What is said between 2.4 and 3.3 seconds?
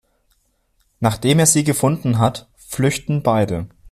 flüchten